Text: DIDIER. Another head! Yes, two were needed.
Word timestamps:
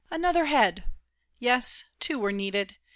DIDIER. 0.09 0.15
Another 0.17 0.45
head! 0.45 0.83
Yes, 1.37 1.83
two 1.99 2.17
were 2.17 2.31
needed. 2.31 2.75